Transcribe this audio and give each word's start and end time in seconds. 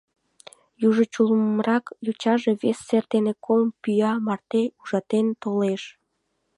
Южо 0.87 1.03
чулымрак 1.13 1.85
йочаже 2.05 2.51
вес 2.61 2.79
сер 2.87 3.03
дене 3.13 3.33
кол 3.45 3.61
пӱя 3.81 4.11
марте 4.27 4.61
ужатен 4.81 5.27
толеш. 5.41 5.83